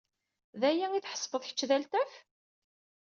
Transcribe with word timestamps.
D 0.59 0.61
aya 0.69 0.87
ay 0.93 1.03
tḥesbed 1.03 1.43
kečč 1.45 1.61
d 1.69 1.71
altaf? 1.75 2.11